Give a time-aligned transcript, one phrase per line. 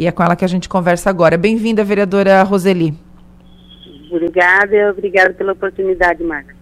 [0.00, 1.36] E é com ela que a gente conversa agora.
[1.36, 2.94] Bem-vinda, vereadora Roseli.
[4.10, 6.54] Obrigada, obrigada pela oportunidade, Marta.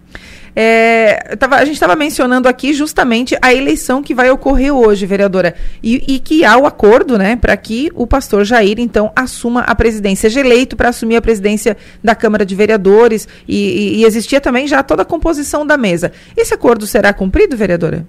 [0.53, 5.55] É, tava, a gente estava mencionando aqui justamente a eleição que vai ocorrer hoje, vereadora,
[5.81, 9.73] e, e que há o acordo, né, para que o pastor Jair, então, assuma a
[9.73, 14.41] presidência, seja eleito para assumir a presidência da Câmara de Vereadores, e, e, e existia
[14.41, 16.11] também já toda a composição da mesa.
[16.35, 18.05] Esse acordo será cumprido, vereadora?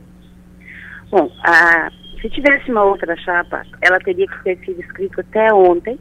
[1.09, 1.89] Bom, a,
[2.21, 5.99] se tivesse uma outra chapa, ela teria que ter sido escrita até ontem,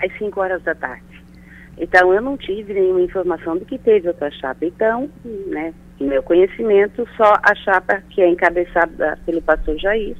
[0.00, 1.22] às 5 horas da tarde.
[1.78, 4.64] Então, eu não tive nenhuma informação de que teve outra chapa.
[4.64, 5.10] Então,
[5.46, 10.16] né, meu conhecimento, só a chapa que é encabeçada pelo pastor Jair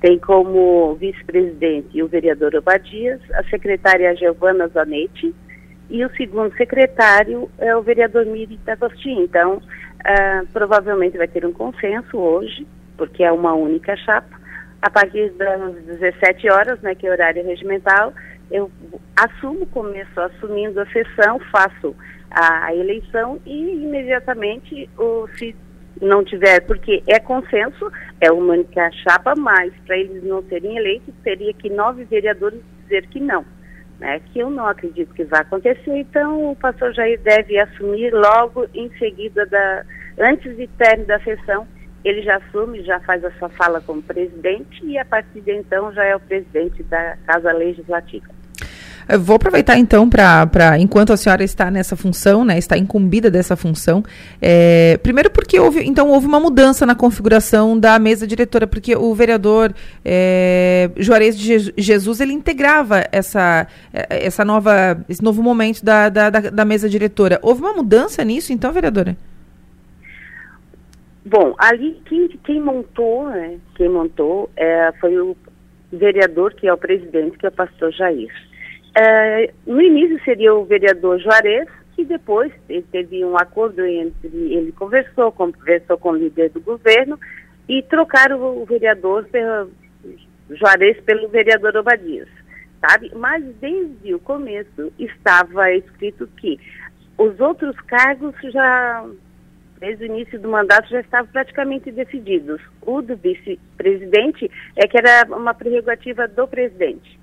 [0.00, 5.34] tem como vice-presidente o vereador Obadias, a secretária Giovana Zanetti
[5.90, 9.24] e o segundo secretário é o vereador Miri D'Agostinho.
[9.24, 12.66] Então, uh, provavelmente vai ter um consenso hoje,
[12.96, 14.37] porque é uma única chapa.
[14.80, 18.12] A partir das 17 horas, né, que é horário regimental,
[18.50, 18.70] eu
[19.16, 21.94] assumo, começo assumindo a sessão, faço
[22.30, 25.54] a, eleição e imediatamente, o, se
[26.00, 31.12] não tiver, porque é consenso, é uma única chapa, mas para eles não serem eleitos,
[31.24, 33.44] teria que nove vereadores dizer que não.
[33.98, 38.64] Né, que eu não acredito que vai acontecer, então o pastor Jair deve assumir logo
[38.72, 39.84] em seguida, da,
[40.20, 41.66] antes de término da sessão,
[42.08, 45.92] ele já assume, já faz a sua fala como presidente e a partir de então
[45.92, 48.26] já é o presidente da Casa Legislativa.
[49.08, 53.56] Eu vou aproveitar então para, enquanto a senhora está nessa função, né, está incumbida dessa
[53.56, 54.04] função,
[54.40, 59.14] é, primeiro porque houve, então houve uma mudança na configuração da mesa diretora, porque o
[59.14, 59.72] vereador
[60.04, 66.28] é, Juarez de Jesus ele integrava essa, é, essa nova, esse novo momento da, da,
[66.28, 67.38] da, da mesa diretora.
[67.40, 69.16] Houve uma mudança nisso, então, vereadora?
[71.28, 75.36] Bom, ali quem, quem montou, né, quem montou é, foi o
[75.92, 78.32] vereador que é o presidente, que é o pastor Jair.
[78.96, 81.68] É, no início seria o vereador Juarez,
[81.98, 82.52] e depois
[82.92, 87.18] teve um acordo entre, ele conversou, conversou com o líder do governo
[87.68, 89.68] e trocaram o vereador pelo,
[90.48, 92.28] Juarez pelo vereador Obadias,
[92.80, 93.10] sabe?
[93.16, 96.58] Mas desde o começo estava escrito que
[97.18, 99.04] os outros cargos já,
[99.78, 102.60] desde o início do mandato, já estavam praticamente decididos.
[102.82, 107.18] O do vice-presidente é que era uma prerrogativa do presidente.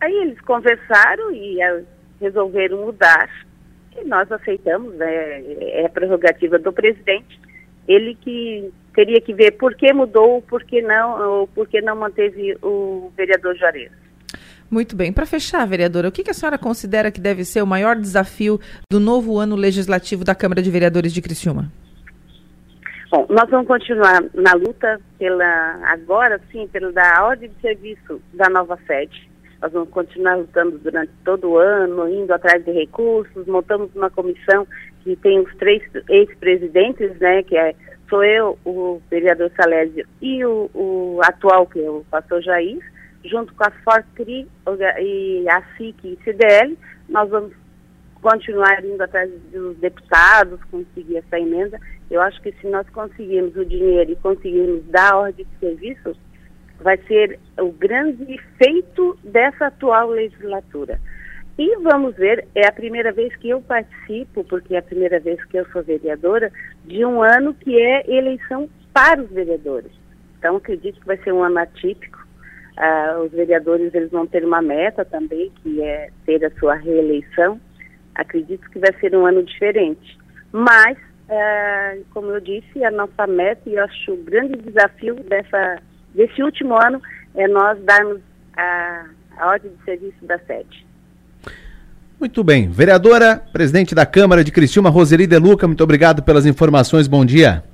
[0.00, 1.84] Aí eles conversaram e uh,
[2.20, 3.28] resolveram mudar.
[3.96, 5.42] E nós aceitamos, né?
[5.60, 7.40] é a prerrogativa do presidente.
[7.86, 11.96] Ele que teria que ver por que mudou, por que não, ou por que não
[11.96, 13.90] manteve o vereador Juarez.
[14.70, 15.12] Muito bem.
[15.12, 18.60] Para fechar, vereadora, o que, a senhora considera que deve ser o maior desafio
[18.90, 21.72] do novo ano legislativo da Câmara de Vereadores de Criciúma?
[23.10, 28.48] Bom, nós vamos continuar na luta pela, agora sim, pela da ordem de serviço da
[28.48, 29.28] nova sede.
[29.60, 33.48] Nós vamos continuar lutando durante todo o ano, indo atrás de recursos.
[33.48, 34.64] Montamos uma comissão
[35.02, 37.74] que tem os três ex-presidentes, né, que é,
[38.08, 42.78] sou eu, o vereador Salésio e o, o atual, que é o pastor Jair,
[43.24, 44.46] junto com a FORCRI
[45.00, 46.78] e a SIC e CDL,
[47.08, 47.52] nós vamos
[48.20, 51.78] continuar indo atrás dos deputados, conseguir essa emenda.
[52.10, 56.16] Eu acho que se nós conseguirmos o dinheiro e conseguirmos dar ordem de serviço,
[56.80, 61.00] vai ser o grande feito dessa atual legislatura.
[61.58, 65.44] E vamos ver, é a primeira vez que eu participo, porque é a primeira vez
[65.44, 66.50] que eu sou vereadora,
[66.86, 69.92] de um ano que é eleição para os vereadores.
[70.38, 72.18] Então, acredito que vai ser um ano atípico.
[72.78, 77.60] Uh, os vereadores eles vão ter uma meta também, que é ter a sua reeleição.
[78.20, 80.18] Acredito que vai ser um ano diferente.
[80.52, 85.78] Mas, uh, como eu disse, a nossa meta, e eu acho o grande desafio dessa
[86.14, 87.00] desse último ano
[87.34, 88.20] é nós darmos
[88.56, 89.06] a,
[89.38, 90.84] a ordem de serviço da sede.
[92.18, 92.68] Muito bem.
[92.68, 97.08] Vereadora, presidente da Câmara de Criciúma, Roseli De Luca, muito obrigado pelas informações.
[97.08, 97.64] Bom dia.